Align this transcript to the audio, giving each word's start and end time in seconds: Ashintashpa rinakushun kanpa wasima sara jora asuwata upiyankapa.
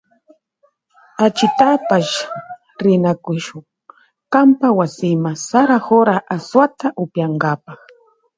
Ashintashpa 1.25 1.95
rinakushun 2.83 3.63
kanpa 4.33 4.67
wasima 4.77 5.31
sara 5.47 5.77
jora 5.85 6.15
asuwata 6.35 6.87
upiyankapa. 7.03 7.71